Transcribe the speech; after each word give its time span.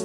Ah, 0.00 0.04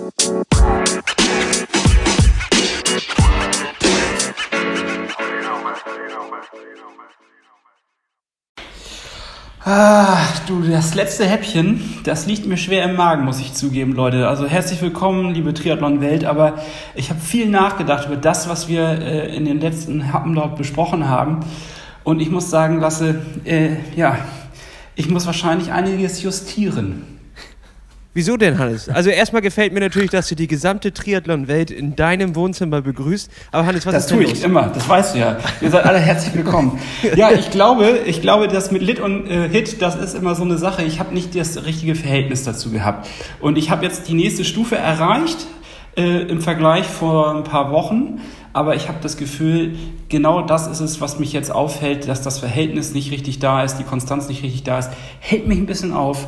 du, 10.47 10.61
das 10.61 10.95
letzte 10.95 11.25
Häppchen, 11.25 11.99
das 12.05 12.25
liegt 12.25 12.47
mir 12.47 12.57
schwer 12.57 12.85
im 12.85 12.95
Magen, 12.95 13.23
muss 13.23 13.39
ich 13.39 13.53
zugeben, 13.53 13.93
Leute. 13.93 14.27
Also 14.27 14.47
herzlich 14.47 14.81
willkommen, 14.81 15.31
liebe 15.31 15.53
Triathlon-Welt. 15.53 16.25
Aber 16.25 16.63
ich 16.95 17.11
habe 17.11 17.19
viel 17.19 17.47
nachgedacht 17.47 18.07
über 18.07 18.17
das, 18.17 18.49
was 18.49 18.67
wir 18.67 18.83
äh, 18.83 19.35
in 19.35 19.45
den 19.45 19.61
letzten 19.61 20.11
Happen 20.11 20.33
dort 20.33 20.57
besprochen 20.57 21.07
haben. 21.07 21.41
Und 22.03 22.19
ich 22.19 22.31
muss 22.31 22.49
sagen, 22.49 22.79
Lasse, 22.79 23.21
äh, 23.43 23.75
ja, 23.95 24.17
ich 24.95 25.07
muss 25.07 25.27
wahrscheinlich 25.27 25.71
einiges 25.71 26.23
justieren. 26.23 27.12
Wieso 28.15 28.37
denn, 28.37 28.59
Hannes? 28.59 28.89
Also 28.89 29.09
erstmal 29.09 29.41
gefällt 29.41 29.73
mir 29.73 29.79
natürlich, 29.79 30.11
dass 30.11 30.27
du 30.27 30.35
die 30.35 30.45
gesamte 30.45 30.93
Triathlon-Welt 30.93 31.71
in 31.71 31.95
deinem 31.95 32.35
Wohnzimmer 32.35 32.81
begrüßt. 32.83 33.31
Aber 33.51 33.65
Hannes, 33.65 33.87
was 33.87 33.93
das 33.93 34.03
ist 34.05 34.11
tue 34.11 34.23
ich 34.23 34.29
los? 34.29 34.43
immer, 34.43 34.67
das 34.67 34.87
weißt 34.87 35.15
du 35.15 35.19
ja. 35.19 35.37
Ihr 35.61 35.71
seid 35.71 35.83
alle 35.85 35.97
herzlich 35.97 36.35
willkommen. 36.35 36.79
Ja, 37.15 37.31
ich 37.31 37.49
glaube, 37.49 38.01
ich 38.05 38.21
glaube, 38.21 38.47
das 38.47 38.69
mit 38.69 38.83
Lit 38.83 38.99
und 38.99 39.27
äh, 39.27 39.49
Hit, 39.49 39.81
das 39.81 39.95
ist 39.95 40.13
immer 40.13 40.35
so 40.35 40.43
eine 40.43 40.59
Sache. 40.59 40.83
Ich 40.83 40.99
habe 40.99 41.11
nicht 41.11 41.35
das 41.35 41.65
richtige 41.65 41.95
Verhältnis 41.95 42.43
dazu 42.43 42.69
gehabt. 42.69 43.07
Und 43.39 43.57
ich 43.57 43.71
habe 43.71 43.83
jetzt 43.83 44.07
die 44.07 44.13
nächste 44.13 44.45
Stufe 44.45 44.75
erreicht 44.75 45.47
äh, 45.97 46.21
im 46.21 46.39
Vergleich 46.39 46.85
vor 46.85 47.35
ein 47.35 47.43
paar 47.43 47.71
Wochen. 47.71 48.21
Aber 48.53 48.75
ich 48.75 48.89
habe 48.89 48.99
das 49.01 49.17
Gefühl, 49.17 49.75
genau 50.09 50.43
das 50.43 50.67
ist 50.67 50.81
es, 50.81 51.01
was 51.01 51.17
mich 51.17 51.33
jetzt 51.33 51.51
aufhält, 51.51 52.07
dass 52.07 52.21
das 52.21 52.37
Verhältnis 52.37 52.93
nicht 52.93 53.11
richtig 53.11 53.39
da 53.39 53.63
ist, 53.63 53.77
die 53.77 53.83
Konstanz 53.83 54.27
nicht 54.29 54.43
richtig 54.43 54.61
da 54.61 54.77
ist, 54.77 54.91
hält 55.19 55.47
mich 55.47 55.57
ein 55.57 55.65
bisschen 55.65 55.93
auf 55.93 56.27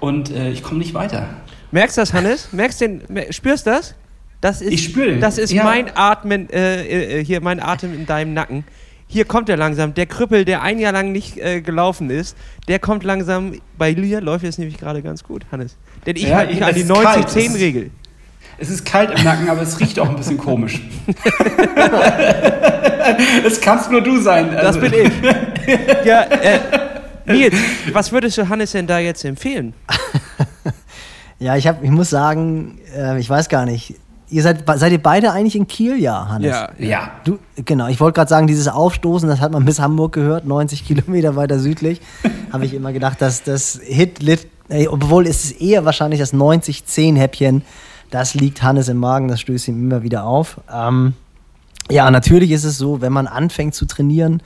und 0.00 0.30
äh, 0.30 0.50
ich 0.50 0.62
komme 0.62 0.78
nicht 0.78 0.94
weiter. 0.94 1.28
Merkst 1.70 1.96
du 1.96 2.02
das, 2.02 2.12
Hannes? 2.12 2.48
Merkst 2.52 2.80
den, 2.80 3.02
spürst 3.30 3.66
das? 3.66 3.94
Das 4.40 4.60
ist, 4.62 4.72
Ich 4.72 4.84
spür 4.84 5.06
den. 5.06 5.20
Das 5.20 5.38
ist 5.38 5.52
Ja. 5.52 5.64
mein 5.64 5.86
Atmen, 5.96 6.48
äh, 6.50 7.20
äh, 7.20 7.24
hier 7.24 7.40
mein 7.40 7.60
Atem 7.60 7.92
in 7.94 8.06
deinem 8.06 8.34
Nacken. 8.34 8.64
Hier 9.10 9.24
kommt 9.24 9.48
er 9.48 9.56
langsam. 9.56 9.94
Der 9.94 10.06
Krüppel, 10.06 10.44
der 10.44 10.62
ein 10.62 10.78
Jahr 10.78 10.92
lang 10.92 11.12
nicht 11.12 11.38
äh, 11.38 11.60
gelaufen 11.62 12.10
ist, 12.10 12.36
der 12.68 12.78
kommt 12.78 13.04
langsam. 13.04 13.52
Bei 13.76 13.92
dir 13.94 14.20
läuft 14.20 14.44
es 14.44 14.58
nämlich 14.58 14.76
gerade 14.78 15.02
ganz 15.02 15.24
gut, 15.24 15.44
Hannes. 15.50 15.76
Denn 16.06 16.16
ich 16.16 16.24
Ja, 16.24 16.36
halte 16.36 16.54
mich 16.54 16.62
an 16.64 16.74
die 16.74 16.80
ist 16.82 16.88
kalt. 16.92 17.26
Es 17.26 17.34
ist- 17.36 17.50
90-10-Regel. 17.54 17.90
Es 18.60 18.70
ist 18.70 18.84
kalt 18.84 19.16
im 19.16 19.24
Nacken, 19.24 19.48
aber 19.48 19.62
es 19.62 19.78
riecht 19.80 19.98
auch 20.00 20.08
ein 20.08 20.16
bisschen 20.16 20.38
komisch. 20.38 20.80
Es 23.44 23.60
kannst 23.60 23.90
nur 23.90 24.00
du 24.02 24.18
sein. 24.20 24.50
Das 24.52 24.76
Also- 24.76 24.80
bin 24.80 24.92
ich. 24.94 26.04
Ja, 26.04 26.22
äh, 26.22 26.58
Nils, 27.28 27.54
was 27.92 28.12
würdest 28.12 28.38
du 28.38 28.48
Hannes 28.48 28.72
denn 28.72 28.86
da 28.86 28.98
jetzt 28.98 29.24
empfehlen? 29.24 29.74
Ja, 31.38 31.56
ich, 31.56 31.66
hab, 31.66 31.82
ich 31.82 31.90
muss 31.90 32.10
sagen, 32.10 32.78
äh, 32.96 33.18
ich 33.18 33.30
weiß 33.30 33.48
gar 33.48 33.64
nicht. 33.64 33.94
Ihr 34.30 34.42
seid, 34.42 34.64
seid 34.74 34.92
ihr 34.92 35.02
beide 35.02 35.32
eigentlich 35.32 35.56
in 35.56 35.66
Kiel, 35.66 35.96
ja, 35.98 36.28
Hannes? 36.28 36.54
Ja. 36.78 37.12
Du, 37.24 37.38
genau, 37.64 37.86
ich 37.88 37.98
wollte 37.98 38.16
gerade 38.16 38.28
sagen, 38.28 38.46
dieses 38.46 38.68
Aufstoßen, 38.68 39.28
das 39.28 39.40
hat 39.40 39.52
man 39.52 39.64
bis 39.64 39.80
Hamburg 39.80 40.12
gehört, 40.12 40.44
90 40.44 40.86
Kilometer 40.86 41.34
weiter 41.34 41.58
südlich. 41.58 42.00
Habe 42.52 42.66
ich 42.66 42.74
immer 42.74 42.92
gedacht, 42.92 43.22
dass 43.22 43.42
das 43.42 43.80
Hit, 43.82 44.20
Lit, 44.20 44.48
äh, 44.68 44.88
obwohl 44.88 45.26
es 45.26 45.44
ist 45.44 45.60
eher 45.62 45.84
wahrscheinlich 45.84 46.20
das 46.20 46.34
90-10-Häppchen, 46.34 47.62
das 48.10 48.34
liegt 48.34 48.62
Hannes 48.62 48.88
im 48.88 48.98
Magen, 48.98 49.28
das 49.28 49.40
stößt 49.40 49.68
ihm 49.68 49.80
immer 49.80 50.02
wieder 50.02 50.24
auf. 50.24 50.60
Ähm, 50.70 51.14
ja, 51.90 52.10
natürlich 52.10 52.50
ist 52.50 52.64
es 52.64 52.76
so, 52.76 53.00
wenn 53.00 53.12
man 53.12 53.26
anfängt 53.26 53.74
zu 53.74 53.86
trainieren, 53.86 54.42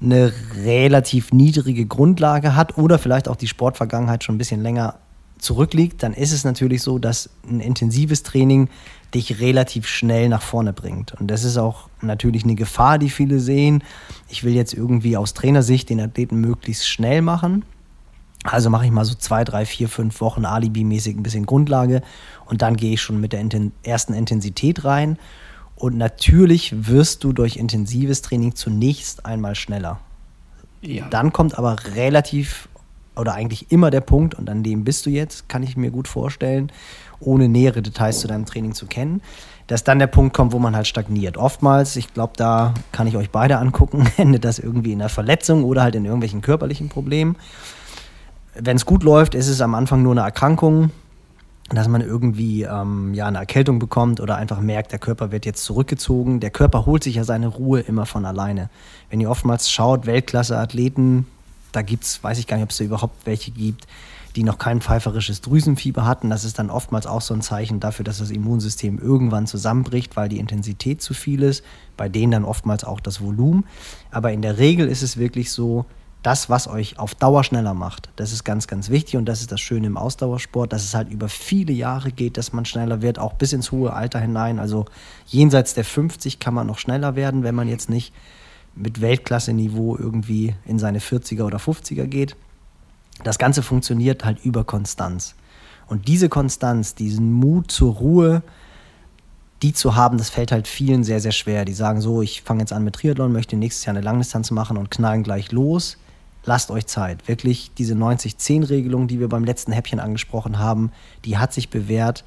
eine 0.00 0.32
relativ 0.64 1.32
niedrige 1.32 1.86
Grundlage 1.86 2.54
hat 2.54 2.78
oder 2.78 2.98
vielleicht 2.98 3.28
auch 3.28 3.36
die 3.36 3.48
Sportvergangenheit 3.48 4.24
schon 4.24 4.36
ein 4.36 4.38
bisschen 4.38 4.62
länger 4.62 4.94
zurückliegt, 5.38 6.02
dann 6.02 6.12
ist 6.14 6.32
es 6.32 6.44
natürlich 6.44 6.82
so, 6.82 6.98
dass 6.98 7.30
ein 7.48 7.60
intensives 7.60 8.22
Training 8.22 8.68
dich 9.14 9.40
relativ 9.40 9.86
schnell 9.86 10.28
nach 10.28 10.42
vorne 10.42 10.72
bringt. 10.72 11.14
Und 11.14 11.28
das 11.28 11.44
ist 11.44 11.56
auch 11.56 11.88
natürlich 12.02 12.44
eine 12.44 12.54
Gefahr, 12.54 12.98
die 12.98 13.10
viele 13.10 13.40
sehen. 13.40 13.82
Ich 14.28 14.44
will 14.44 14.54
jetzt 14.54 14.74
irgendwie 14.74 15.16
aus 15.16 15.34
Trainersicht 15.34 15.88
den 15.88 16.00
Athleten 16.00 16.40
möglichst 16.40 16.88
schnell 16.88 17.22
machen. 17.22 17.64
Also 18.44 18.70
mache 18.70 18.84
ich 18.84 18.92
mal 18.92 19.04
so 19.04 19.14
zwei, 19.14 19.44
drei, 19.44 19.66
vier, 19.66 19.88
fünf 19.88 20.20
Wochen 20.20 20.44
Alibi-mäßig 20.44 21.16
ein 21.16 21.22
bisschen 21.22 21.46
Grundlage 21.46 22.02
und 22.46 22.62
dann 22.62 22.76
gehe 22.76 22.94
ich 22.94 23.02
schon 23.02 23.20
mit 23.20 23.32
der 23.32 23.44
ersten 23.82 24.14
Intensität 24.14 24.84
rein. 24.84 25.18
Und 25.78 25.96
natürlich 25.96 26.88
wirst 26.88 27.22
du 27.22 27.32
durch 27.32 27.56
intensives 27.56 28.20
Training 28.20 28.56
zunächst 28.56 29.24
einmal 29.24 29.54
schneller. 29.54 30.00
ja. 30.82 31.06
Dann 31.08 31.32
kommt 31.32 31.56
aber 31.56 31.76
relativ 31.94 32.68
oder 33.14 33.34
eigentlich 33.34 33.70
immer 33.70 33.90
der 33.90 34.00
Punkt, 34.00 34.34
und 34.34 34.48
an 34.48 34.62
dem 34.62 34.84
bist 34.84 35.06
du 35.06 35.10
jetzt, 35.10 35.48
kann 35.48 35.62
ich 35.62 35.76
mir 35.76 35.90
gut 35.90 36.08
vorstellen, 36.08 36.70
ohne 37.20 37.48
nähere 37.48 37.82
Details 37.82 38.20
zu 38.20 38.28
deinem 38.28 38.46
Training 38.46 38.74
zu 38.74 38.86
kennen, 38.86 39.22
dass 39.66 39.84
dann 39.84 39.98
der 39.98 40.06
Punkt 40.06 40.34
kommt, 40.34 40.52
wo 40.52 40.58
man 40.58 40.74
halt 40.74 40.86
stagniert. 40.86 41.36
Oftmals, 41.36 41.96
ich 41.96 42.14
glaube, 42.14 42.34
da 42.36 42.74
kann 42.92 43.06
ich 43.06 43.16
euch 43.16 43.30
beide 43.30 43.58
angucken, 43.58 44.08
endet 44.16 44.44
das 44.44 44.58
irgendwie 44.58 44.92
in 44.92 45.00
einer 45.00 45.08
Verletzung 45.08 45.64
oder 45.64 45.82
halt 45.82 45.94
in 45.94 46.04
irgendwelchen 46.04 46.42
körperlichen 46.42 46.88
Problemen. 46.88 47.36
Wenn 48.54 48.76
es 48.76 48.86
gut 48.86 49.02
läuft, 49.02 49.34
ist 49.34 49.48
es 49.48 49.60
am 49.60 49.74
Anfang 49.74 50.02
nur 50.02 50.12
eine 50.12 50.22
Erkrankung, 50.22 50.90
dass 51.76 51.88
man 51.88 52.00
irgendwie 52.00 52.62
ähm, 52.62 53.12
ja, 53.12 53.26
eine 53.26 53.38
Erkältung 53.38 53.78
bekommt 53.78 54.20
oder 54.20 54.36
einfach 54.36 54.60
merkt, 54.60 54.92
der 54.92 54.98
Körper 54.98 55.32
wird 55.32 55.44
jetzt 55.44 55.64
zurückgezogen. 55.64 56.40
Der 56.40 56.50
Körper 56.50 56.86
holt 56.86 57.04
sich 57.04 57.16
ja 57.16 57.24
seine 57.24 57.48
Ruhe 57.48 57.80
immer 57.80 58.06
von 58.06 58.24
alleine. 58.24 58.70
Wenn 59.10 59.20
ihr 59.20 59.30
oftmals 59.30 59.70
schaut, 59.70 60.06
Weltklasse-Athleten, 60.06 61.26
da 61.72 61.82
gibt 61.82 62.04
es, 62.04 62.24
weiß 62.24 62.38
ich 62.38 62.46
gar 62.46 62.56
nicht, 62.56 62.64
ob 62.64 62.70
es 62.70 62.78
da 62.78 62.84
überhaupt 62.84 63.26
welche 63.26 63.50
gibt, 63.50 63.86
die 64.34 64.44
noch 64.44 64.56
kein 64.56 64.80
pfeiferisches 64.80 65.42
Drüsenfieber 65.42 66.06
hatten. 66.06 66.30
Das 66.30 66.44
ist 66.44 66.58
dann 66.58 66.70
oftmals 66.70 67.06
auch 67.06 67.20
so 67.20 67.34
ein 67.34 67.42
Zeichen 67.42 67.80
dafür, 67.80 68.04
dass 68.04 68.18
das 68.18 68.30
Immunsystem 68.30 68.98
irgendwann 68.98 69.46
zusammenbricht, 69.46 70.16
weil 70.16 70.30
die 70.30 70.38
Intensität 70.38 71.02
zu 71.02 71.12
viel 71.12 71.42
ist. 71.42 71.64
Bei 71.98 72.08
denen 72.08 72.32
dann 72.32 72.44
oftmals 72.44 72.84
auch 72.84 73.00
das 73.00 73.20
Volumen. 73.20 73.64
Aber 74.10 74.32
in 74.32 74.40
der 74.40 74.56
Regel 74.56 74.88
ist 74.88 75.02
es 75.02 75.18
wirklich 75.18 75.50
so, 75.52 75.84
das, 76.22 76.50
was 76.50 76.66
euch 76.66 76.98
auf 76.98 77.14
Dauer 77.14 77.44
schneller 77.44 77.74
macht, 77.74 78.10
das 78.16 78.32
ist 78.32 78.44
ganz, 78.44 78.66
ganz 78.66 78.90
wichtig 78.90 79.16
und 79.16 79.26
das 79.26 79.40
ist 79.40 79.52
das 79.52 79.60
Schöne 79.60 79.86
im 79.86 79.96
Ausdauersport, 79.96 80.72
dass 80.72 80.84
es 80.84 80.94
halt 80.94 81.10
über 81.10 81.28
viele 81.28 81.72
Jahre 81.72 82.10
geht, 82.10 82.36
dass 82.36 82.52
man 82.52 82.64
schneller 82.64 83.02
wird, 83.02 83.18
auch 83.18 83.34
bis 83.34 83.52
ins 83.52 83.70
hohe 83.70 83.92
Alter 83.92 84.18
hinein. 84.18 84.58
Also 84.58 84.86
jenseits 85.26 85.74
der 85.74 85.84
50 85.84 86.40
kann 86.40 86.54
man 86.54 86.66
noch 86.66 86.78
schneller 86.78 87.14
werden, 87.14 87.44
wenn 87.44 87.54
man 87.54 87.68
jetzt 87.68 87.88
nicht 87.88 88.12
mit 88.74 89.00
Weltklasse-Niveau 89.00 89.96
irgendwie 89.96 90.54
in 90.64 90.78
seine 90.78 90.98
40er 90.98 91.44
oder 91.44 91.58
50er 91.58 92.06
geht. 92.06 92.36
Das 93.24 93.38
Ganze 93.38 93.62
funktioniert 93.62 94.24
halt 94.24 94.44
über 94.44 94.64
Konstanz. 94.64 95.34
Und 95.86 96.08
diese 96.08 96.28
Konstanz, 96.28 96.94
diesen 96.94 97.32
Mut 97.32 97.70
zur 97.70 97.94
Ruhe, 97.94 98.42
die 99.62 99.72
zu 99.72 99.96
haben, 99.96 100.18
das 100.18 100.30
fällt 100.30 100.52
halt 100.52 100.68
vielen 100.68 101.02
sehr, 101.02 101.20
sehr 101.20 101.32
schwer. 101.32 101.64
Die 101.64 101.72
sagen 101.72 102.00
so, 102.00 102.22
ich 102.22 102.42
fange 102.42 102.60
jetzt 102.60 102.72
an 102.72 102.84
mit 102.84 102.94
Triathlon, 102.94 103.32
möchte 103.32 103.56
nächstes 103.56 103.84
Jahr 103.84 103.96
eine 103.96 104.04
Langdistanz 104.04 104.50
machen 104.50 104.76
und 104.76 104.90
knallen 104.90 105.22
gleich 105.22 105.50
los. 105.50 105.96
Lasst 106.48 106.70
euch 106.70 106.86
Zeit. 106.86 107.28
Wirklich 107.28 107.72
diese 107.76 107.92
90-10-Regelung, 107.92 109.06
die 109.06 109.20
wir 109.20 109.28
beim 109.28 109.44
letzten 109.44 109.70
Häppchen 109.70 110.00
angesprochen 110.00 110.58
haben, 110.58 110.92
die 111.26 111.36
hat 111.36 111.52
sich 111.52 111.68
bewährt. 111.68 112.24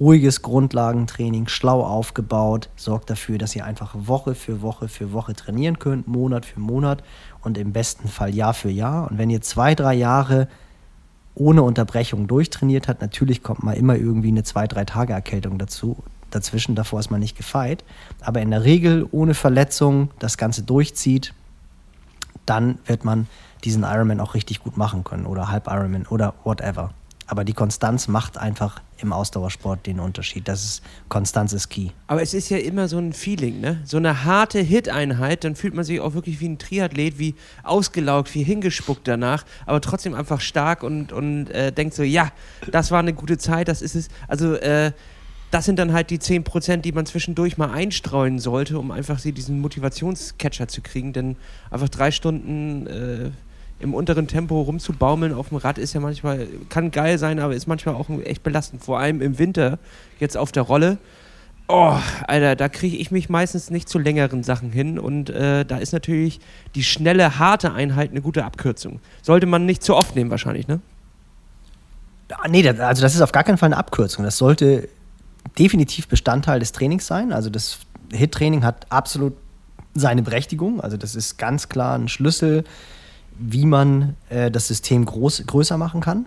Ruhiges 0.00 0.42
Grundlagentraining, 0.42 1.46
schlau 1.46 1.84
aufgebaut, 1.84 2.68
sorgt 2.74 3.10
dafür, 3.10 3.38
dass 3.38 3.54
ihr 3.54 3.64
einfach 3.64 3.94
Woche 3.96 4.34
für 4.34 4.60
Woche 4.60 4.88
für 4.88 5.12
Woche 5.12 5.34
trainieren 5.34 5.78
könnt, 5.78 6.08
Monat 6.08 6.46
für 6.46 6.58
Monat 6.58 7.04
und 7.44 7.56
im 7.56 7.72
besten 7.72 8.08
Fall 8.08 8.34
Jahr 8.34 8.54
für 8.54 8.70
Jahr. 8.70 9.08
Und 9.08 9.18
wenn 9.18 9.30
ihr 9.30 9.40
zwei, 9.40 9.76
drei 9.76 9.94
Jahre 9.94 10.48
ohne 11.36 11.62
Unterbrechung 11.62 12.26
durchtrainiert 12.26 12.88
hat, 12.88 13.02
natürlich 13.02 13.44
kommt 13.44 13.62
mal 13.62 13.76
immer 13.76 13.94
irgendwie 13.94 14.30
eine 14.30 14.42
zwei, 14.42 14.66
drei 14.66 14.84
Tage 14.84 15.12
Erkältung 15.12 15.58
dazu. 15.58 15.98
Dazwischen, 16.32 16.74
davor 16.74 16.98
ist 16.98 17.12
man 17.12 17.20
nicht 17.20 17.36
gefeit. 17.36 17.84
Aber 18.20 18.42
in 18.42 18.50
der 18.50 18.64
Regel 18.64 19.06
ohne 19.12 19.34
Verletzung 19.34 20.10
das 20.18 20.38
Ganze 20.38 20.64
durchzieht, 20.64 21.34
dann 22.46 22.78
wird 22.86 23.04
man 23.04 23.26
diesen 23.64 23.82
Ironman 23.82 24.20
auch 24.20 24.34
richtig 24.34 24.62
gut 24.62 24.76
machen 24.76 25.04
können 25.04 25.26
oder 25.26 25.50
Halb 25.50 25.68
Ironman 25.68 26.06
oder 26.06 26.34
whatever. 26.44 26.90
Aber 27.26 27.44
die 27.44 27.54
Konstanz 27.54 28.06
macht 28.06 28.36
einfach 28.36 28.82
im 28.98 29.12
Ausdauersport 29.12 29.86
den 29.86 29.98
Unterschied. 29.98 30.46
Das 30.46 30.62
ist 30.62 30.82
Konstanz 31.08 31.54
ist 31.54 31.70
key. 31.70 31.88
Aber 32.06 32.20
es 32.20 32.34
ist 32.34 32.50
ja 32.50 32.58
immer 32.58 32.86
so 32.86 32.98
ein 32.98 33.12
Feeling, 33.14 33.60
ne? 33.60 33.80
So 33.84 33.96
eine 33.96 34.24
harte 34.24 34.60
Hit-Einheit, 34.60 35.44
dann 35.44 35.56
fühlt 35.56 35.74
man 35.74 35.84
sich 35.84 36.00
auch 36.00 36.12
wirklich 36.12 36.40
wie 36.40 36.48
ein 36.48 36.58
Triathlet, 36.58 37.18
wie 37.18 37.34
ausgelaugt, 37.62 38.34
wie 38.34 38.42
hingespuckt 38.42 39.08
danach, 39.08 39.44
aber 39.64 39.80
trotzdem 39.80 40.14
einfach 40.14 40.40
stark 40.40 40.82
und, 40.82 41.12
und 41.12 41.50
äh, 41.50 41.72
denkt 41.72 41.94
so, 41.94 42.02
ja, 42.02 42.30
das 42.70 42.90
war 42.90 42.98
eine 42.98 43.14
gute 43.14 43.38
Zeit, 43.38 43.68
das 43.68 43.80
ist 43.80 43.94
es. 43.94 44.08
Also, 44.28 44.54
äh, 44.56 44.92
das 45.54 45.66
sind 45.66 45.78
dann 45.78 45.92
halt 45.92 46.10
die 46.10 46.18
10%, 46.18 46.78
die 46.78 46.90
man 46.90 47.06
zwischendurch 47.06 47.56
mal 47.58 47.70
einstreuen 47.70 48.40
sollte, 48.40 48.76
um 48.76 48.90
einfach 48.90 49.20
sie 49.20 49.30
diesen 49.30 49.60
Motivationscatcher 49.60 50.66
zu 50.66 50.80
kriegen. 50.80 51.12
Denn 51.12 51.36
einfach 51.70 51.88
drei 51.88 52.10
Stunden 52.10 52.88
äh, 52.88 53.30
im 53.78 53.94
unteren 53.94 54.26
Tempo 54.26 54.60
rumzubaumeln 54.62 55.32
auf 55.32 55.50
dem 55.50 55.58
Rad 55.58 55.78
ist 55.78 55.92
ja 55.92 56.00
manchmal, 56.00 56.48
kann 56.70 56.90
geil 56.90 57.18
sein, 57.18 57.38
aber 57.38 57.54
ist 57.54 57.68
manchmal 57.68 57.94
auch 57.94 58.08
echt 58.24 58.42
belastend. 58.42 58.82
Vor 58.82 58.98
allem 58.98 59.22
im 59.22 59.38
Winter, 59.38 59.78
jetzt 60.18 60.36
auf 60.36 60.50
der 60.50 60.64
Rolle. 60.64 60.98
Oh, 61.68 61.98
Alter, 62.26 62.56
da 62.56 62.68
kriege 62.68 62.96
ich 62.96 63.12
mich 63.12 63.28
meistens 63.28 63.70
nicht 63.70 63.88
zu 63.88 64.00
längeren 64.00 64.42
Sachen 64.42 64.72
hin 64.72 64.98
und 64.98 65.30
äh, 65.30 65.64
da 65.64 65.76
ist 65.78 65.92
natürlich 65.92 66.40
die 66.74 66.82
schnelle, 66.82 67.38
harte 67.38 67.72
Einheit 67.72 68.10
eine 68.10 68.22
gute 68.22 68.44
Abkürzung. 68.44 68.98
Sollte 69.22 69.46
man 69.46 69.66
nicht 69.66 69.84
zu 69.84 69.94
oft 69.94 70.16
nehmen 70.16 70.30
wahrscheinlich, 70.30 70.66
ne? 70.66 70.80
Nee, 72.48 72.62
das, 72.62 72.80
also 72.80 73.02
das 73.02 73.14
ist 73.14 73.20
auf 73.20 73.30
gar 73.30 73.44
keinen 73.44 73.58
Fall 73.58 73.68
eine 73.68 73.76
Abkürzung. 73.76 74.24
Das 74.24 74.36
sollte 74.36 74.88
definitiv 75.58 76.08
Bestandteil 76.08 76.60
des 76.60 76.72
Trainings 76.72 77.06
sein. 77.06 77.32
Also 77.32 77.50
das 77.50 77.78
HIT-Training 78.12 78.64
hat 78.64 78.86
absolut 78.90 79.34
seine 79.94 80.22
Berechtigung. 80.22 80.80
Also 80.80 80.96
das 80.96 81.14
ist 81.14 81.38
ganz 81.38 81.68
klar 81.68 81.96
ein 81.96 82.08
Schlüssel, 82.08 82.64
wie 83.38 83.66
man 83.66 84.16
äh, 84.28 84.50
das 84.50 84.68
System 84.68 85.04
groß, 85.04 85.44
größer 85.46 85.78
machen 85.78 86.00
kann. 86.00 86.26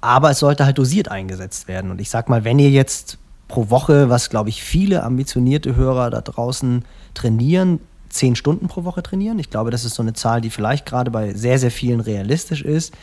Aber 0.00 0.30
es 0.30 0.38
sollte 0.38 0.64
halt 0.64 0.78
dosiert 0.78 1.10
eingesetzt 1.10 1.68
werden. 1.68 1.90
Und 1.90 2.00
ich 2.00 2.10
sag 2.10 2.28
mal, 2.28 2.44
wenn 2.44 2.58
ihr 2.58 2.70
jetzt 2.70 3.18
pro 3.48 3.68
Woche, 3.68 4.08
was 4.08 4.30
glaube 4.30 4.48
ich 4.48 4.62
viele 4.62 5.02
ambitionierte 5.02 5.76
Hörer 5.76 6.10
da 6.10 6.20
draußen 6.20 6.84
trainieren, 7.14 7.80
zehn 8.08 8.36
Stunden 8.36 8.68
pro 8.68 8.84
Woche 8.84 9.02
trainieren. 9.02 9.38
Ich 9.38 9.50
glaube, 9.50 9.70
das 9.70 9.84
ist 9.84 9.94
so 9.94 10.02
eine 10.02 10.14
Zahl, 10.14 10.40
die 10.40 10.50
vielleicht 10.50 10.86
gerade 10.86 11.10
bei 11.10 11.32
sehr, 11.34 11.58
sehr 11.58 11.70
vielen 11.70 12.00
realistisch 12.00 12.62
ist. 12.62 12.94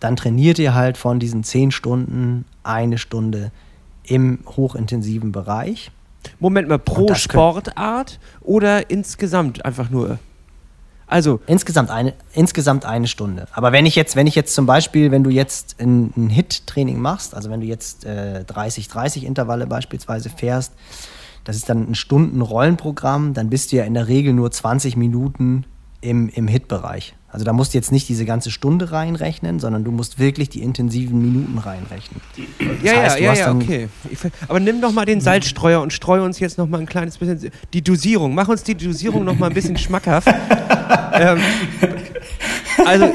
Dann 0.00 0.16
trainiert 0.16 0.58
ihr 0.58 0.74
halt 0.74 0.96
von 0.96 1.20
diesen 1.20 1.44
zehn 1.44 1.70
Stunden 1.70 2.44
eine 2.62 2.98
Stunde 2.98 3.52
im 4.04 4.40
hochintensiven 4.46 5.32
Bereich. 5.32 5.90
Moment 6.38 6.68
mal, 6.68 6.78
pro 6.78 7.14
Sportart 7.14 8.18
oder 8.40 8.90
insgesamt 8.90 9.64
einfach 9.64 9.90
nur? 9.90 10.18
Also. 11.06 11.40
Insgesamt 11.46 11.90
eine, 11.90 12.14
insgesamt 12.32 12.84
eine 12.84 13.08
Stunde. 13.08 13.48
Aber 13.52 13.72
wenn 13.72 13.84
ich 13.84 13.96
jetzt, 13.96 14.16
wenn 14.16 14.26
ich 14.26 14.34
jetzt 14.34 14.54
zum 14.54 14.66
Beispiel, 14.66 15.10
wenn 15.10 15.24
du 15.24 15.30
jetzt 15.30 15.76
ein, 15.80 16.12
ein 16.16 16.30
Hit-Training 16.30 17.00
machst, 17.00 17.34
also 17.34 17.50
wenn 17.50 17.60
du 17.60 17.66
jetzt 17.66 18.04
äh, 18.04 18.44
30-30 18.46 19.24
Intervalle 19.24 19.66
beispielsweise 19.66 20.30
fährst, 20.30 20.72
das 21.44 21.56
ist 21.56 21.68
dann 21.68 21.90
ein 21.90 21.94
Stunden-Rollenprogramm, 21.94 23.34
dann 23.34 23.50
bist 23.50 23.72
du 23.72 23.76
ja 23.76 23.84
in 23.84 23.94
der 23.94 24.08
Regel 24.08 24.32
nur 24.32 24.50
20 24.50 24.96
Minuten 24.96 25.64
im, 26.00 26.28
im 26.28 26.48
Hit-Bereich. 26.48 27.14
Also 27.32 27.44
da 27.44 27.52
musst 27.52 27.74
du 27.74 27.78
jetzt 27.78 27.92
nicht 27.92 28.08
diese 28.08 28.24
ganze 28.24 28.50
Stunde 28.50 28.90
reinrechnen, 28.90 29.60
sondern 29.60 29.84
du 29.84 29.92
musst 29.92 30.18
wirklich 30.18 30.48
die 30.48 30.62
intensiven 30.62 31.20
Minuten 31.20 31.58
reinrechnen. 31.58 32.20
Das 32.58 32.82
ja, 32.82 33.02
heißt, 33.02 33.20
ja, 33.20 33.34
ja, 33.34 33.38
ja, 33.38 33.54
okay. 33.54 33.88
Aber 34.48 34.58
nimm 34.58 34.80
doch 34.80 34.90
mal 34.90 35.04
den 35.04 35.20
Salzstreuer 35.20 35.80
und 35.80 35.92
streue 35.92 36.22
uns 36.22 36.40
jetzt 36.40 36.58
noch 36.58 36.68
mal 36.68 36.80
ein 36.80 36.86
kleines 36.86 37.18
bisschen 37.18 37.52
die 37.72 37.82
Dosierung. 37.82 38.34
Mach 38.34 38.48
uns 38.48 38.64
die 38.64 38.74
Dosierung 38.74 39.24
noch 39.24 39.38
mal 39.38 39.46
ein 39.46 39.54
bisschen 39.54 39.76
schmackhaft. 39.76 40.26
ähm, 41.12 41.38
also 42.84 43.12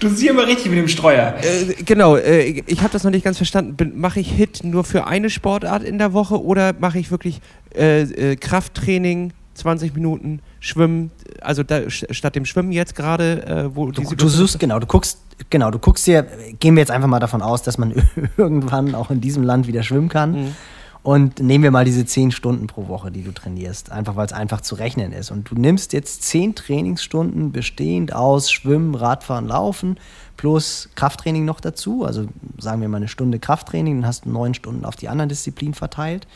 Dosier 0.00 0.34
mal 0.34 0.44
richtig 0.44 0.66
mit 0.66 0.78
dem 0.78 0.88
Streuer. 0.88 1.34
Äh, 1.40 1.82
genau, 1.82 2.16
äh, 2.16 2.62
ich 2.66 2.80
habe 2.80 2.92
das 2.92 3.04
noch 3.04 3.10
nicht 3.10 3.24
ganz 3.24 3.38
verstanden. 3.38 3.98
Mache 3.98 4.20
ich 4.20 4.30
Hit 4.30 4.64
nur 4.64 4.84
für 4.84 5.06
eine 5.06 5.30
Sportart 5.30 5.82
in 5.82 5.98
der 5.98 6.12
Woche 6.12 6.42
oder 6.42 6.74
mache 6.78 6.98
ich 6.98 7.10
wirklich 7.10 7.40
äh, 7.74 8.02
äh 8.02 8.36
Krafttraining 8.36 9.32
20 9.54 9.94
Minuten, 9.94 10.40
Schwimmen, 10.60 11.10
also 11.40 11.62
da, 11.62 11.88
statt 11.90 12.36
dem 12.36 12.44
Schwimmen 12.44 12.72
jetzt 12.72 12.94
gerade, 12.94 13.46
äh, 13.46 13.76
wo 13.76 13.90
du, 13.90 14.02
du 14.02 14.28
suchst, 14.28 14.58
genau, 14.58 14.78
du 14.78 14.86
guckst, 14.86 15.18
genau, 15.50 15.70
du 15.70 15.78
guckst 15.78 16.06
dir, 16.06 16.26
gehen 16.58 16.76
wir 16.76 16.80
jetzt 16.80 16.90
einfach 16.90 17.08
mal 17.08 17.20
davon 17.20 17.42
aus, 17.42 17.62
dass 17.62 17.78
man 17.78 17.94
irgendwann 18.36 18.94
auch 18.94 19.10
in 19.10 19.20
diesem 19.20 19.42
Land 19.42 19.66
wieder 19.66 19.82
schwimmen 19.82 20.08
kann. 20.08 20.32
Mhm. 20.32 20.54
Und 21.02 21.40
nehmen 21.40 21.64
wir 21.64 21.70
mal 21.70 21.86
diese 21.86 22.04
10 22.04 22.30
Stunden 22.30 22.66
pro 22.66 22.86
Woche, 22.88 23.10
die 23.10 23.22
du 23.22 23.32
trainierst, 23.32 23.90
einfach 23.90 24.16
weil 24.16 24.26
es 24.26 24.34
einfach 24.34 24.60
zu 24.60 24.74
rechnen 24.74 25.12
ist. 25.12 25.30
Und 25.30 25.50
du 25.50 25.54
nimmst 25.54 25.94
jetzt 25.94 26.24
10 26.24 26.54
Trainingsstunden 26.54 27.52
bestehend 27.52 28.14
aus 28.14 28.52
Schwimmen, 28.52 28.94
Radfahren, 28.94 29.48
Laufen 29.48 29.96
plus 30.36 30.90
Krafttraining 30.96 31.46
noch 31.46 31.60
dazu. 31.60 32.04
Also 32.04 32.26
sagen 32.58 32.82
wir 32.82 32.88
mal 32.88 32.98
eine 32.98 33.08
Stunde 33.08 33.38
Krafttraining, 33.38 34.00
dann 34.00 34.06
hast 34.06 34.26
du 34.26 34.30
neun 34.30 34.52
Stunden 34.52 34.84
auf 34.84 34.96
die 34.96 35.08
anderen 35.08 35.30
Disziplinen 35.30 35.74
verteilt. 35.74 36.26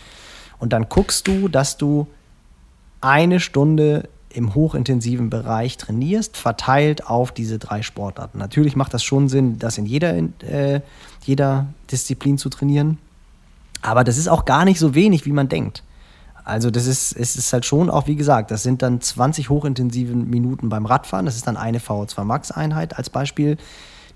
Und 0.58 0.72
dann 0.72 0.88
guckst 0.88 1.28
du, 1.28 1.48
dass 1.48 1.76
du 1.76 2.06
eine 3.04 3.40
Stunde 3.40 4.08
im 4.30 4.54
hochintensiven 4.54 5.30
Bereich 5.30 5.76
trainierst, 5.76 6.36
verteilt 6.36 7.06
auf 7.06 7.30
diese 7.30 7.58
drei 7.58 7.82
Sportarten. 7.82 8.38
Natürlich 8.38 8.74
macht 8.74 8.92
das 8.92 9.04
schon 9.04 9.28
Sinn, 9.28 9.58
das 9.58 9.78
in 9.78 9.86
jeder, 9.86 10.14
äh, 10.16 10.80
jeder 11.24 11.66
Disziplin 11.92 12.36
zu 12.36 12.48
trainieren. 12.48 12.98
Aber 13.82 14.02
das 14.02 14.16
ist 14.16 14.28
auch 14.28 14.44
gar 14.44 14.64
nicht 14.64 14.80
so 14.80 14.94
wenig, 14.94 15.24
wie 15.26 15.32
man 15.32 15.48
denkt. 15.48 15.84
Also 16.44 16.70
das 16.70 16.86
ist, 16.86 17.12
es 17.12 17.36
ist 17.36 17.52
halt 17.52 17.64
schon 17.64 17.88
auch, 17.88 18.06
wie 18.06 18.16
gesagt, 18.16 18.50
das 18.50 18.62
sind 18.62 18.82
dann 18.82 19.00
20 19.00 19.48
hochintensive 19.48 20.14
Minuten 20.14 20.68
beim 20.68 20.84
Radfahren. 20.84 21.26
Das 21.26 21.36
ist 21.36 21.46
dann 21.46 21.56
eine 21.56 21.78
VO2 21.78 22.24
Max 22.24 22.50
Einheit 22.50 22.98
als 22.98 23.08
Beispiel. 23.08 23.56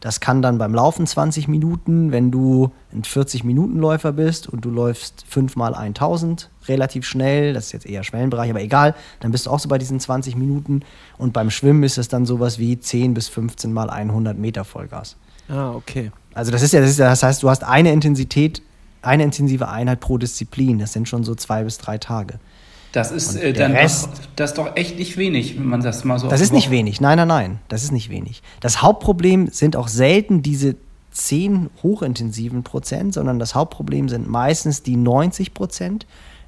Das 0.00 0.20
kann 0.20 0.42
dann 0.42 0.58
beim 0.58 0.74
Laufen 0.74 1.06
20 1.06 1.48
Minuten, 1.48 2.12
wenn 2.12 2.30
du 2.30 2.72
ein 2.92 3.02
40-Minuten-Läufer 3.02 4.12
bist 4.12 4.48
und 4.48 4.64
du 4.64 4.70
läufst 4.70 5.24
5 5.28 5.56
mal 5.56 5.74
1000 5.74 6.50
relativ 6.68 7.04
schnell, 7.04 7.52
das 7.52 7.66
ist 7.66 7.72
jetzt 7.72 7.86
eher 7.86 8.04
Schwellenbereich, 8.04 8.50
aber 8.50 8.60
egal, 8.60 8.94
dann 9.20 9.32
bist 9.32 9.46
du 9.46 9.50
auch 9.50 9.58
so 9.58 9.68
bei 9.68 9.78
diesen 9.78 9.98
20 9.98 10.36
Minuten. 10.36 10.82
Und 11.16 11.32
beim 11.32 11.50
Schwimmen 11.50 11.82
ist 11.82 11.98
es 11.98 12.08
dann 12.08 12.26
sowas 12.26 12.58
wie 12.58 12.78
10 12.78 13.14
bis 13.14 13.28
15 13.28 13.72
mal 13.72 13.90
100 13.90 14.38
Meter 14.38 14.64
Vollgas. 14.64 15.16
Ah, 15.48 15.72
okay. 15.72 16.12
Also 16.34 16.52
das 16.52 16.62
ist 16.62 16.72
ja, 16.72 16.80
das, 16.80 16.90
ist 16.90 16.98
ja, 16.98 17.08
das 17.08 17.22
heißt, 17.22 17.42
du 17.42 17.50
hast 17.50 17.64
eine 17.64 17.92
Intensität, 17.92 18.62
eine 19.02 19.24
intensive 19.24 19.68
Einheit 19.68 20.00
pro 20.00 20.18
Disziplin. 20.18 20.78
Das 20.78 20.92
sind 20.92 21.08
schon 21.08 21.24
so 21.24 21.34
zwei 21.34 21.64
bis 21.64 21.78
drei 21.78 21.98
Tage. 21.98 22.38
Das 22.92 23.10
ist 23.10 23.36
äh, 23.36 23.52
dann 23.52 23.72
Rest, 23.72 24.06
doch, 24.06 24.20
das 24.36 24.50
ist 24.50 24.58
doch 24.58 24.76
echt 24.76 24.98
nicht 24.98 25.16
wenig, 25.16 25.58
wenn 25.58 25.66
man 25.66 25.82
das 25.82 26.04
mal 26.04 26.18
so. 26.18 26.28
Das 26.28 26.40
ist 26.40 26.52
nicht 26.52 26.70
wenig, 26.70 27.00
nein, 27.00 27.18
nein, 27.18 27.28
nein, 27.28 27.58
das 27.68 27.84
ist 27.84 27.92
nicht 27.92 28.10
wenig. 28.10 28.42
Das 28.60 28.82
Hauptproblem 28.82 29.48
sind 29.48 29.76
auch 29.76 29.88
selten 29.88 30.42
diese 30.42 30.76
10 31.12 31.70
hochintensiven 31.82 32.62
Prozent, 32.62 33.14
sondern 33.14 33.38
das 33.38 33.54
Hauptproblem 33.54 34.08
sind 34.08 34.28
meistens 34.28 34.82
die 34.82 34.96
90 34.96 35.52
Prozent, 35.54 36.06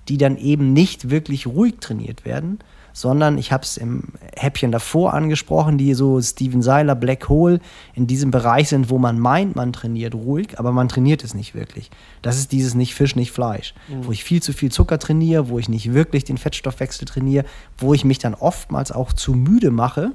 die 0.09 0.17
dann 0.17 0.37
eben 0.39 0.73
nicht 0.73 1.11
wirklich 1.11 1.47
ruhig 1.47 1.77
trainiert 1.81 2.25
werden, 2.25 2.61
sondern 2.93 3.39
ich 3.39 3.53
habe 3.53 3.63
es 3.63 3.77
im 3.77 4.05
Häppchen 4.37 4.73
davor 4.73 5.15
angesprochen, 5.15 5.79
die 5.79 5.95
so 5.95 6.21
Steven 6.21 6.63
Seiler, 6.63 6.95
Black 6.95 7.29
Hole 7.29 7.61
in 7.95 8.07
diesem 8.07 8.31
Bereich 8.31 8.69
sind, 8.69 8.91
wo 8.91 8.99
man 8.99 9.19
meint, 9.19 9.57
man 9.57 9.73
trainiert 9.73 10.15
ruhig, 10.15 10.59
aber 10.59 10.73
man 10.73 10.89
trainiert 10.89 11.25
es 11.25 11.35
nicht 11.35 11.55
wirklich. 11.55 11.91
Das 12.23 12.39
ist 12.39 12.53
dieses 12.53 12.75
nicht 12.75 12.95
Fisch, 12.95 13.17
nicht 13.17 13.33
Fleisch, 13.33 13.75
mhm. 13.89 14.07
wo 14.07 14.13
ich 14.13 14.25
viel 14.25 14.43
zu 14.43 14.53
viel 14.53 14.71
Zucker 14.71 14.99
trainiere, 14.99 15.49
wo 15.49 15.59
ich 15.59 15.69
nicht 15.69 15.93
wirklich 15.93 16.25
den 16.25 16.39
Fettstoffwechsel 16.39 17.07
trainiere, 17.07 17.45
wo 17.79 17.95
ich 17.95 18.05
mich 18.05 18.19
dann 18.19 18.35
oftmals 18.35 18.93
auch 18.93 19.13
zu 19.13 19.35
müde 19.35 19.71
mache, 19.71 20.13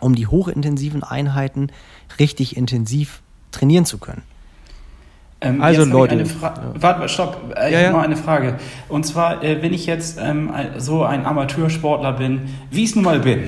um 0.00 0.14
die 0.14 0.26
hochintensiven 0.26 1.02
Einheiten 1.02 1.68
richtig 2.18 2.56
intensiv 2.56 3.22
trainieren 3.52 3.86
zu 3.86 3.98
können. 3.98 4.22
Ähm, 5.44 5.62
also 5.62 5.84
Leute. 5.84 6.16
Ja. 6.16 6.54
Warte, 6.80 7.08
stopp, 7.08 7.54
äh, 7.56 7.60
ja, 7.60 7.66
ich 7.66 7.72
ja. 7.72 7.82
habe 7.88 7.98
noch 7.98 8.04
eine 8.04 8.16
Frage. 8.16 8.54
Und 8.88 9.04
zwar, 9.04 9.44
äh, 9.44 9.62
wenn 9.62 9.74
ich 9.74 9.86
jetzt 9.86 10.18
ähm, 10.20 10.50
so 10.78 11.04
ein 11.04 11.26
Amateursportler 11.26 12.14
bin, 12.14 12.42
wie 12.70 12.84
ich 12.84 12.90
es 12.90 12.96
nun 12.96 13.04
mal 13.04 13.20
bin, 13.20 13.44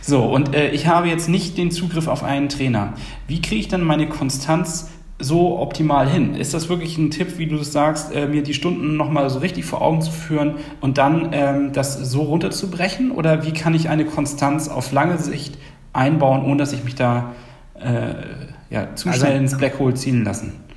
so, 0.00 0.24
und 0.24 0.54
äh, 0.54 0.70
ich 0.70 0.86
habe 0.86 1.08
jetzt 1.08 1.28
nicht 1.28 1.56
den 1.56 1.70
Zugriff 1.70 2.06
auf 2.06 2.22
einen 2.22 2.48
Trainer, 2.48 2.92
wie 3.26 3.40
kriege 3.40 3.60
ich 3.60 3.68
dann 3.68 3.82
meine 3.82 4.08
Konstanz 4.08 4.90
so 5.18 5.58
optimal 5.58 6.08
hin? 6.08 6.34
Ist 6.34 6.54
das 6.54 6.68
wirklich 6.68 6.96
ein 6.98 7.10
Tipp, 7.10 7.38
wie 7.38 7.46
du 7.46 7.56
es 7.56 7.72
sagst, 7.72 8.14
äh, 8.14 8.26
mir 8.26 8.42
die 8.42 8.54
Stunden 8.54 8.96
nochmal 8.96 9.28
so 9.30 9.40
richtig 9.40 9.64
vor 9.64 9.82
Augen 9.82 10.02
zu 10.02 10.12
führen 10.12 10.56
und 10.80 10.98
dann 10.98 11.30
ähm, 11.32 11.72
das 11.72 11.94
so 11.94 12.22
runterzubrechen? 12.22 13.10
Oder 13.10 13.44
wie 13.44 13.52
kann 13.52 13.74
ich 13.74 13.88
eine 13.88 14.04
Konstanz 14.04 14.68
auf 14.68 14.92
lange 14.92 15.18
Sicht 15.18 15.58
einbauen, 15.92 16.44
ohne 16.44 16.58
dass 16.58 16.72
ich 16.72 16.84
mich 16.84 16.94
da 16.94 17.32
äh, 17.74 18.14
ja, 18.70 18.94
zu 18.94 19.08
also, 19.08 19.20
schnell 19.20 19.38
ins 19.38 19.56
Black 19.56 19.78
Hole 19.78 19.94
ziehen 19.94 20.24
lassen? 20.24 20.67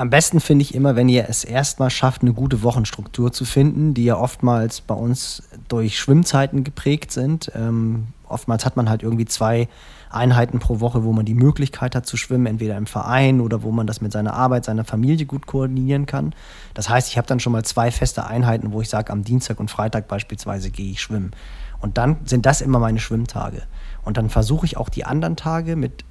Am 0.00 0.08
besten 0.08 0.40
finde 0.40 0.62
ich 0.62 0.74
immer, 0.74 0.96
wenn 0.96 1.10
ihr 1.10 1.28
es 1.28 1.44
erstmal 1.44 1.90
schafft, 1.90 2.22
eine 2.22 2.32
gute 2.32 2.62
Wochenstruktur 2.62 3.32
zu 3.32 3.44
finden, 3.44 3.92
die 3.92 4.04
ja 4.04 4.16
oftmals 4.16 4.80
bei 4.80 4.94
uns 4.94 5.42
durch 5.68 5.98
Schwimmzeiten 5.98 6.64
geprägt 6.64 7.12
sind. 7.12 7.52
Ähm, 7.54 8.06
oftmals 8.26 8.64
hat 8.64 8.76
man 8.78 8.88
halt 8.88 9.02
irgendwie 9.02 9.26
zwei 9.26 9.68
Einheiten 10.08 10.58
pro 10.58 10.80
Woche, 10.80 11.04
wo 11.04 11.12
man 11.12 11.26
die 11.26 11.34
Möglichkeit 11.34 11.94
hat 11.94 12.06
zu 12.06 12.16
schwimmen, 12.16 12.46
entweder 12.46 12.78
im 12.78 12.86
Verein 12.86 13.42
oder 13.42 13.62
wo 13.62 13.72
man 13.72 13.86
das 13.86 14.00
mit 14.00 14.10
seiner 14.10 14.32
Arbeit, 14.32 14.64
seiner 14.64 14.84
Familie 14.84 15.26
gut 15.26 15.46
koordinieren 15.46 16.06
kann. 16.06 16.34
Das 16.72 16.88
heißt, 16.88 17.08
ich 17.10 17.18
habe 17.18 17.28
dann 17.28 17.38
schon 17.38 17.52
mal 17.52 17.64
zwei 17.66 17.90
feste 17.90 18.26
Einheiten, 18.26 18.72
wo 18.72 18.80
ich 18.80 18.88
sage, 18.88 19.12
am 19.12 19.22
Dienstag 19.22 19.60
und 19.60 19.70
Freitag 19.70 20.08
beispielsweise 20.08 20.70
gehe 20.70 20.92
ich 20.92 21.02
schwimmen. 21.02 21.32
Und 21.78 21.98
dann 21.98 22.16
sind 22.24 22.46
das 22.46 22.62
immer 22.62 22.78
meine 22.78 23.00
Schwimmtage. 23.00 23.64
Und 24.02 24.16
dann 24.16 24.30
versuche 24.30 24.64
ich 24.64 24.78
auch 24.78 24.88
die 24.88 25.04
anderen 25.04 25.36
Tage 25.36 25.76
mit 25.76 26.04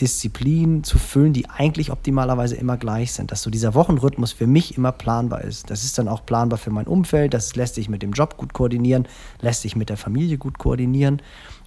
Disziplinen 0.00 0.84
zu 0.84 0.98
füllen, 0.98 1.32
die 1.32 1.48
eigentlich 1.48 1.90
optimalerweise 1.90 2.56
immer 2.56 2.76
gleich 2.76 3.12
sind. 3.12 3.30
Dass 3.30 3.42
so 3.42 3.50
dieser 3.50 3.74
Wochenrhythmus 3.74 4.32
für 4.32 4.46
mich 4.46 4.76
immer 4.76 4.92
planbar 4.92 5.42
ist. 5.42 5.70
Das 5.70 5.84
ist 5.84 5.98
dann 5.98 6.08
auch 6.08 6.24
planbar 6.24 6.58
für 6.58 6.70
mein 6.70 6.86
Umfeld, 6.86 7.34
das 7.34 7.54
lässt 7.56 7.74
sich 7.74 7.88
mit 7.88 8.02
dem 8.02 8.12
Job 8.12 8.36
gut 8.36 8.52
koordinieren, 8.52 9.06
lässt 9.40 9.62
sich 9.62 9.76
mit 9.76 9.88
der 9.88 9.96
Familie 9.96 10.38
gut 10.38 10.58
koordinieren. 10.58 11.20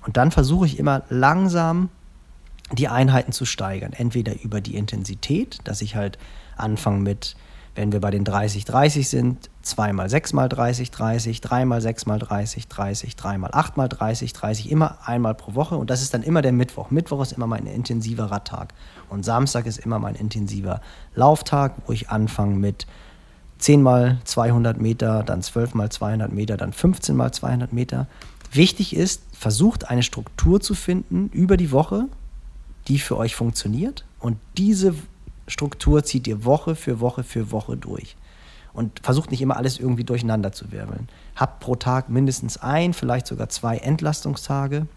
Und 0.05 0.17
dann 0.17 0.31
versuche 0.31 0.65
ich 0.65 0.79
immer 0.79 1.03
langsam 1.09 1.89
die 2.71 2.87
Einheiten 2.87 3.31
zu 3.31 3.45
steigern. 3.45 3.93
Entweder 3.93 4.41
über 4.41 4.61
die 4.61 4.75
Intensität, 4.75 5.59
dass 5.63 5.81
ich 5.81 5.95
halt 5.95 6.17
anfange 6.57 6.99
mit 6.99 7.35
wenn 7.75 7.91
wir 7.91 7.99
bei 7.99 8.09
den 8.09 8.23
30, 8.23 8.63
30 8.63 9.09
sind, 9.09 9.49
2 9.61 9.91
mal 9.91 10.09
6 10.09 10.31
mal 10.31 10.47
30, 10.47 10.91
30, 10.91 11.41
3 11.41 11.65
mal 11.65 11.81
6 11.81 12.05
mal 12.05 12.19
30, 12.19 12.69
30, 12.69 13.15
3 13.17 13.37
mal 13.37 13.49
8 13.51 13.75
mal 13.75 13.89
30, 13.89 14.31
30, 14.31 14.71
immer 14.71 14.97
einmal 15.05 15.35
pro 15.35 15.55
Woche. 15.55 15.75
Und 15.75 15.89
das 15.89 16.01
ist 16.01 16.13
dann 16.13 16.23
immer 16.23 16.41
der 16.41 16.53
Mittwoch. 16.53 16.89
Mittwoch 16.89 17.21
ist 17.21 17.33
immer 17.33 17.47
mein 17.47 17.67
intensiver 17.67 18.31
Radtag. 18.31 18.73
Und 19.09 19.25
Samstag 19.25 19.65
ist 19.65 19.77
immer 19.77 19.99
mein 19.99 20.15
intensiver 20.15 20.81
Lauftag, 21.15 21.75
wo 21.85 21.91
ich 21.91 22.09
anfange 22.09 22.55
mit 22.55 22.87
10 23.59 23.81
mal 23.81 24.19
200 24.23 24.79
Meter, 24.79 25.23
dann 25.23 25.41
12 25.41 25.73
mal 25.75 25.89
200 25.89 26.31
Meter, 26.31 26.55
dann 26.55 26.71
15 26.71 27.15
mal 27.15 27.33
200 27.33 27.73
Meter. 27.73 28.07
Wichtig 28.53 28.95
ist, 28.95 29.21
versucht 29.33 29.89
eine 29.89 30.03
Struktur 30.03 30.61
zu 30.61 30.75
finden 30.75 31.29
über 31.33 31.57
die 31.57 31.71
Woche, 31.71 32.05
die 32.87 32.99
für 32.99 33.17
euch 33.17 33.35
funktioniert. 33.35 34.05
Und 34.19 34.37
diese 34.57 34.95
Struktur 35.47 36.03
zieht 36.03 36.27
ihr 36.27 36.43
Woche 36.43 36.75
für 36.75 36.99
Woche 36.99 37.23
für 37.23 37.51
Woche 37.51 37.77
durch. 37.77 38.15
Und 38.73 38.99
versucht 39.03 39.31
nicht 39.31 39.41
immer 39.41 39.55
alles 39.55 39.79
irgendwie 39.79 40.03
durcheinander 40.03 40.51
zu 40.51 40.71
wirbeln. 40.71 41.07
Habt 41.35 41.61
pro 41.61 41.75
Tag 41.75 42.09
mindestens 42.09 42.57
ein, 42.57 42.93
vielleicht 42.93 43.25
sogar 43.27 43.47
zwei 43.47 43.77
Entlastungstage. 43.77 44.87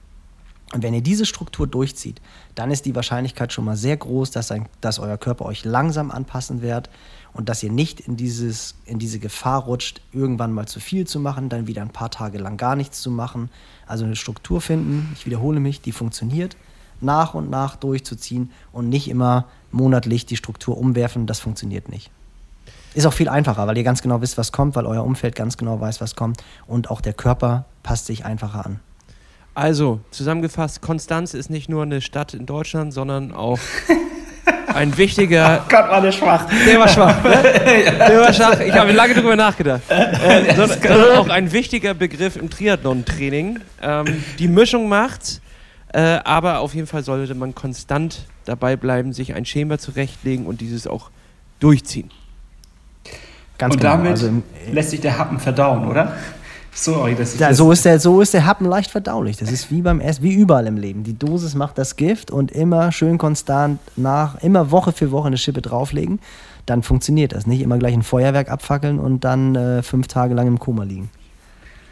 Und 0.74 0.82
wenn 0.82 0.92
ihr 0.92 1.00
diese 1.00 1.24
Struktur 1.24 1.66
durchzieht, 1.66 2.20
dann 2.54 2.70
ist 2.70 2.84
die 2.84 2.94
Wahrscheinlichkeit 2.94 3.52
schon 3.52 3.64
mal 3.64 3.76
sehr 3.76 3.96
groß, 3.96 4.32
dass, 4.32 4.50
ein, 4.50 4.68
dass 4.80 4.98
euer 4.98 5.16
Körper 5.16 5.46
euch 5.46 5.64
langsam 5.64 6.10
anpassen 6.10 6.60
wird 6.60 6.90
und 7.32 7.48
dass 7.48 7.62
ihr 7.62 7.72
nicht 7.72 8.00
in, 8.00 8.16
dieses, 8.16 8.74
in 8.84 8.98
diese 8.98 9.18
Gefahr 9.18 9.62
rutscht, 9.62 10.02
irgendwann 10.12 10.52
mal 10.52 10.66
zu 10.66 10.80
viel 10.80 11.06
zu 11.06 11.20
machen, 11.20 11.48
dann 11.48 11.66
wieder 11.66 11.82
ein 11.82 11.92
paar 11.92 12.10
Tage 12.10 12.38
lang 12.38 12.58
gar 12.58 12.76
nichts 12.76 13.00
zu 13.00 13.10
machen. 13.10 13.48
Also 13.86 14.04
eine 14.04 14.16
Struktur 14.16 14.60
finden, 14.60 15.10
ich 15.14 15.24
wiederhole 15.24 15.60
mich, 15.60 15.80
die 15.80 15.92
funktioniert, 15.92 16.56
nach 17.00 17.34
und 17.34 17.50
nach 17.50 17.76
durchzuziehen 17.76 18.50
und 18.72 18.88
nicht 18.88 19.08
immer 19.08 19.46
monatlich 19.70 20.26
die 20.26 20.36
Struktur 20.36 20.78
umwerfen, 20.78 21.26
das 21.26 21.40
funktioniert 21.40 21.88
nicht. 21.88 22.10
Ist 22.94 23.06
auch 23.06 23.12
viel 23.12 23.28
einfacher, 23.28 23.66
weil 23.66 23.76
ihr 23.76 23.84
ganz 23.84 24.02
genau 24.02 24.20
wisst, 24.20 24.38
was 24.38 24.50
kommt, 24.50 24.74
weil 24.74 24.86
euer 24.86 25.04
Umfeld 25.04 25.36
ganz 25.36 25.56
genau 25.56 25.80
weiß, 25.80 26.00
was 26.00 26.16
kommt 26.16 26.42
und 26.66 26.90
auch 26.90 27.00
der 27.00 27.12
Körper 27.12 27.64
passt 27.82 28.06
sich 28.06 28.24
einfacher 28.24 28.64
an. 28.64 28.80
Also, 29.54 30.00
zusammengefasst, 30.12 30.82
Konstanz 30.82 31.34
ist 31.34 31.50
nicht 31.50 31.68
nur 31.68 31.82
eine 31.82 32.00
Stadt 32.00 32.32
in 32.32 32.46
Deutschland, 32.46 32.94
sondern 32.94 33.32
auch 33.32 33.58
ein 34.74 34.96
wichtiger. 34.96 35.64
Oh 35.64 35.68
Gott, 35.68 35.90
war 35.90 36.00
der 36.00 36.12
schwach. 36.12 36.46
Der 36.66 36.78
war 36.78 36.88
schwach, 36.88 37.22
ne? 37.24 37.42
Der 38.08 38.20
war 38.20 38.32
schwach. 38.32 38.60
Ich 38.60 38.72
habe 38.72 38.92
lange 38.92 39.14
drüber 39.14 39.36
nachgedacht. 39.36 39.82
Äh, 39.90 40.54
sondern, 40.54 41.18
auch 41.18 41.28
ein 41.28 41.52
wichtiger 41.52 41.94
Begriff 41.94 42.36
im 42.36 42.50
Triathlon-Training. 42.50 43.58
Ähm, 43.82 44.24
die 44.38 44.48
Mischung 44.48 44.88
macht's, 44.88 45.40
äh, 45.92 46.18
aber 46.24 46.60
auf 46.60 46.74
jeden 46.74 46.86
Fall 46.86 47.02
sollte 47.02 47.34
man 47.34 47.54
konstant 47.54 48.26
dabei 48.44 48.76
bleiben, 48.76 49.12
sich 49.12 49.34
ein 49.34 49.44
Schema 49.44 49.78
zurechtlegen 49.78 50.46
und 50.46 50.60
dieses 50.60 50.86
auch 50.86 51.10
durchziehen. 51.60 52.10
Ganz 53.58 53.74
und 53.74 53.80
genau. 53.80 53.96
damit 53.96 54.10
also 54.12 54.28
im, 54.28 54.42
lässt 54.72 54.90
sich 54.90 55.00
der 55.00 55.18
Happen 55.18 55.38
verdauen, 55.38 55.86
oder? 55.86 56.14
Sorry, 56.72 57.16
das 57.16 57.34
ist 57.34 57.40
ja, 57.40 57.52
so, 57.52 57.72
ist 57.72 57.84
der, 57.84 57.98
so 57.98 58.20
ist 58.20 58.34
der 58.34 58.46
Happen 58.46 58.64
leicht 58.64 58.92
verdaulich. 58.92 59.36
Das 59.36 59.50
ist 59.50 59.72
wie 59.72 59.82
beim 59.82 60.00
Essen, 60.00 60.22
wie 60.22 60.32
überall 60.32 60.66
im 60.68 60.76
Leben. 60.76 61.02
Die 61.02 61.18
Dosis 61.18 61.56
macht 61.56 61.76
das 61.76 61.96
Gift 61.96 62.30
und 62.30 62.52
immer 62.52 62.92
schön 62.92 63.18
konstant 63.18 63.80
nach, 63.96 64.40
immer 64.42 64.70
Woche 64.70 64.92
für 64.92 65.10
Woche 65.10 65.26
eine 65.26 65.38
Schippe 65.38 65.60
drauflegen, 65.60 66.20
dann 66.66 66.84
funktioniert 66.84 67.32
das. 67.32 67.48
Nicht 67.48 67.62
immer 67.62 67.78
gleich 67.78 67.94
ein 67.94 68.04
Feuerwerk 68.04 68.48
abfackeln 68.48 69.00
und 69.00 69.24
dann 69.24 69.56
äh, 69.56 69.82
fünf 69.82 70.06
Tage 70.06 70.34
lang 70.34 70.46
im 70.46 70.60
Koma 70.60 70.84
liegen. 70.84 71.10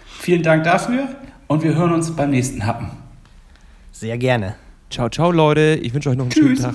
Vielen 0.06 0.44
Dank 0.44 0.62
dafür 0.62 1.08
und 1.48 1.64
wir 1.64 1.74
hören 1.74 1.92
uns 1.92 2.14
beim 2.14 2.30
nächsten 2.30 2.64
Happen. 2.64 2.90
Sehr 3.98 4.18
gerne. 4.18 4.56
Ciao, 4.90 5.08
ciao, 5.08 5.30
Leute. 5.32 5.80
Ich 5.82 5.94
wünsche 5.94 6.10
euch 6.10 6.16
noch 6.16 6.24
einen 6.24 6.30
Tschüss. 6.30 6.58
schönen 6.58 6.74